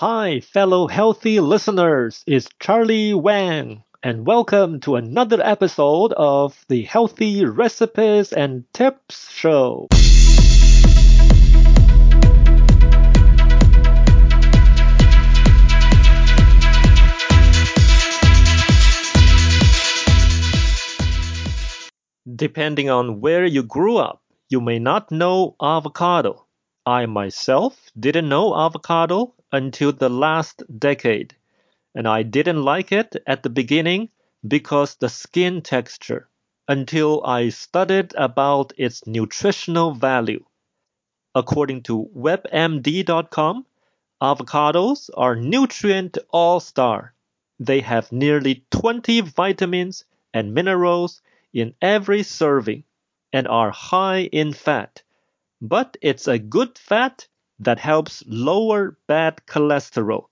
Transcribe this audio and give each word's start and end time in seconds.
Hi, 0.00 0.40
fellow 0.40 0.86
healthy 0.86 1.40
listeners. 1.40 2.24
It's 2.26 2.48
Charlie 2.58 3.12
Wang, 3.12 3.84
and 4.02 4.26
welcome 4.26 4.80
to 4.80 4.96
another 4.96 5.42
episode 5.42 6.14
of 6.14 6.64
the 6.70 6.84
Healthy 6.84 7.44
Recipes 7.44 8.32
and 8.32 8.64
Tips 8.72 9.30
Show. 9.30 9.88
Depending 22.34 22.88
on 22.88 23.20
where 23.20 23.44
you 23.44 23.62
grew 23.62 23.98
up, 23.98 24.22
you 24.48 24.62
may 24.62 24.78
not 24.78 25.12
know 25.12 25.56
avocado. 25.60 26.46
I 26.86 27.04
myself 27.04 27.90
didn't 28.00 28.30
know 28.30 28.56
avocado 28.56 29.34
until 29.52 29.92
the 29.92 30.08
last 30.08 30.62
decade, 30.78 31.34
and 31.94 32.06
I 32.06 32.22
didn't 32.22 32.62
like 32.62 32.92
it 32.92 33.16
at 33.26 33.42
the 33.42 33.50
beginning 33.50 34.10
because 34.46 34.94
the 34.94 35.08
skin 35.08 35.62
texture 35.62 36.28
until 36.68 37.24
I 37.24 37.48
studied 37.48 38.14
about 38.14 38.72
its 38.76 39.06
nutritional 39.06 39.92
value. 39.92 40.44
According 41.34 41.82
to 41.84 42.08
webmd.com, 42.16 43.66
avocados 44.22 45.10
are 45.16 45.34
nutrient 45.34 46.18
all-star. 46.30 47.14
They 47.58 47.80
have 47.80 48.12
nearly 48.12 48.64
20 48.70 49.20
vitamins 49.22 50.04
and 50.32 50.54
minerals 50.54 51.22
in 51.52 51.74
every 51.82 52.22
serving 52.22 52.84
and 53.32 53.48
are 53.48 53.70
high 53.70 54.20
in 54.32 54.52
fat. 54.52 55.02
But 55.60 55.96
it's 56.00 56.28
a 56.28 56.38
good 56.38 56.78
fat 56.78 57.26
that 57.60 57.78
helps 57.78 58.24
lower 58.26 58.98
bad 59.06 59.40
cholesterol 59.46 60.26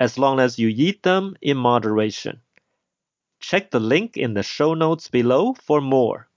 as 0.00 0.18
long 0.18 0.40
as 0.40 0.58
you 0.58 0.68
eat 0.68 1.02
them 1.02 1.36
in 1.42 1.56
moderation. 1.56 2.40
Check 3.40 3.70
the 3.70 3.80
link 3.80 4.16
in 4.16 4.34
the 4.34 4.42
show 4.42 4.74
notes 4.74 5.08
below 5.08 5.54
for 5.54 5.80
more. 5.80 6.28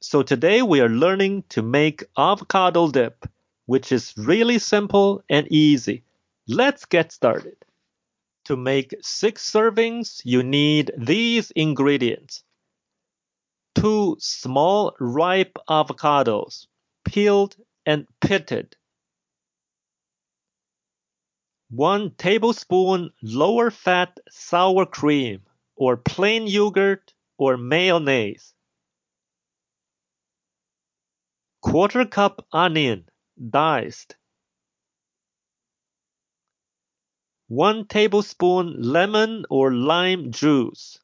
So 0.00 0.22
today 0.22 0.62
we 0.62 0.80
are 0.80 0.88
learning 0.88 1.44
to 1.50 1.62
make 1.62 2.04
avocado 2.16 2.90
dip, 2.90 3.26
which 3.66 3.92
is 3.92 4.14
really 4.16 4.58
simple 4.58 5.22
and 5.28 5.46
easy. 5.50 6.04
Let's 6.46 6.84
get 6.84 7.12
started. 7.12 7.56
To 8.46 8.56
make 8.56 8.94
six 9.00 9.50
servings, 9.50 10.20
you 10.24 10.42
need 10.42 10.92
these 10.98 11.50
ingredients. 11.52 12.44
Two 13.74 14.16
small 14.20 14.94
ripe 15.00 15.56
avocados, 15.68 16.66
peeled 17.04 17.56
and 17.86 18.06
pitted. 18.20 18.76
1 21.70 22.10
tablespoon 22.16 23.10
lower 23.22 23.70
fat 23.70 24.18
sour 24.30 24.86
cream 24.86 25.42
or 25.76 25.96
plain 25.96 26.46
yogurt 26.46 27.12
or 27.36 27.56
mayonnaise. 27.56 28.54
Quarter 31.62 32.06
cup 32.06 32.46
onion, 32.52 33.08
diced. 33.50 34.16
1 37.48 37.86
tablespoon 37.88 38.80
lemon 38.80 39.44
or 39.50 39.72
lime 39.72 40.30
juice. 40.30 40.98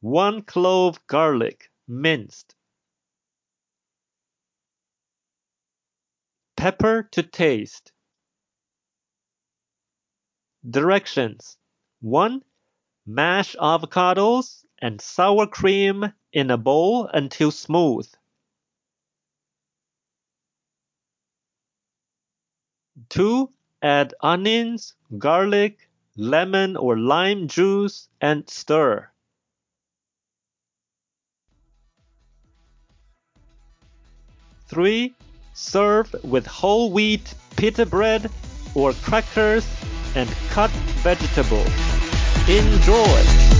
1 0.00 0.42
clove 0.42 1.06
garlic, 1.06 1.70
minced. 1.86 2.56
Pepper 6.62 7.08
to 7.10 7.24
taste. 7.24 7.90
Directions 10.70 11.56
1. 12.02 12.40
Mash 13.04 13.56
avocados 13.56 14.64
and 14.80 15.00
sour 15.00 15.48
cream 15.48 16.12
in 16.32 16.52
a 16.52 16.56
bowl 16.56 17.08
until 17.12 17.50
smooth. 17.50 18.08
2. 23.08 23.50
Add 23.82 24.14
onions, 24.20 24.94
garlic, 25.18 25.90
lemon 26.16 26.76
or 26.76 26.96
lime 26.96 27.48
juice 27.48 28.08
and 28.20 28.48
stir. 28.48 29.10
3. 34.68 35.12
Serve 35.54 36.14
with 36.24 36.46
whole 36.46 36.90
wheat 36.92 37.34
pita 37.56 37.84
bread 37.84 38.30
or 38.74 38.92
crackers 38.94 39.66
and 40.14 40.28
cut 40.50 40.70
vegetables. 41.02 41.68
Enjoy! 42.48 43.52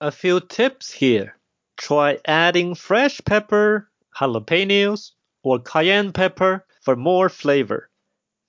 A 0.00 0.10
few 0.10 0.40
tips 0.40 0.92
here. 0.92 1.38
Try 1.86 2.18
adding 2.24 2.74
fresh 2.74 3.20
pepper, 3.26 3.90
jalapenos, 4.18 5.10
or 5.42 5.58
cayenne 5.58 6.14
pepper 6.14 6.64
for 6.80 6.96
more 6.96 7.28
flavor. 7.28 7.90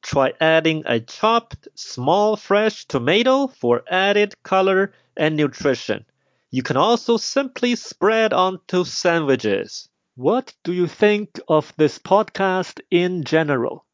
Try 0.02 0.32
adding 0.40 0.84
a 0.86 1.02
chopped 1.02 1.68
small 1.76 2.38
fresh 2.38 2.86
tomato 2.86 3.48
for 3.48 3.84
added 3.90 4.42
color 4.44 4.94
and 5.18 5.36
nutrition. 5.36 6.06
You 6.50 6.64
can 6.64 6.78
also 6.78 7.18
simply 7.18 7.76
spread 7.76 8.32
onto 8.32 8.86
sandwiches. 8.86 9.90
What 10.16 10.56
do 10.64 10.72
you 10.72 10.88
think 10.88 11.38
of 11.50 11.74
this 11.76 12.00
podcast 12.00 12.80
in 12.90 13.26
general? 13.26 13.86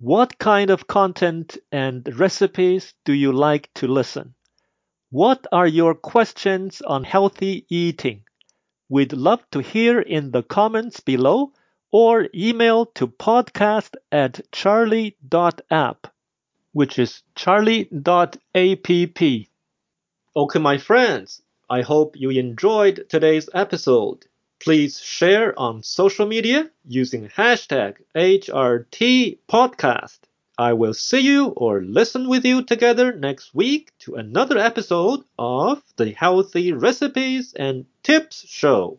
What 0.00 0.38
kind 0.38 0.70
of 0.70 0.86
content 0.86 1.58
and 1.70 2.08
recipes 2.18 2.94
do 3.04 3.12
you 3.12 3.32
like 3.34 3.68
to 3.74 3.86
listen? 3.86 4.34
What 5.10 5.46
are 5.52 5.66
your 5.66 5.94
questions 5.94 6.80
on 6.80 7.04
healthy 7.04 7.66
eating? 7.68 8.24
We'd 8.88 9.12
love 9.12 9.42
to 9.50 9.60
hear 9.60 10.00
in 10.00 10.30
the 10.30 10.42
comments 10.42 11.00
below 11.00 11.52
or 11.90 12.28
email 12.34 12.86
to 12.86 13.06
podcast 13.06 13.96
at 14.10 14.40
charlie.app, 14.50 16.06
which 16.72 16.98
is 16.98 17.22
charlie.app. 17.34 18.40
Okay, 20.36 20.58
my 20.58 20.78
friends, 20.78 21.42
I 21.68 21.82
hope 21.82 22.16
you 22.16 22.30
enjoyed 22.30 23.06
today's 23.08 23.48
episode. 23.52 24.26
Please 24.60 25.00
share 25.00 25.58
on 25.58 25.82
social 25.82 26.26
media 26.26 26.70
using 26.84 27.28
hashtag 27.28 27.96
HRTpodcast. 28.16 30.18
I 30.60 30.72
will 30.72 30.92
see 30.92 31.20
you 31.20 31.50
or 31.50 31.82
listen 31.84 32.28
with 32.28 32.44
you 32.44 32.64
together 32.64 33.12
next 33.12 33.54
week 33.54 33.92
to 34.00 34.16
another 34.16 34.58
episode 34.58 35.20
of 35.38 35.80
the 35.96 36.10
Healthy 36.10 36.72
Recipes 36.72 37.54
and 37.54 37.86
Tips 38.02 38.44
Show. 38.44 38.98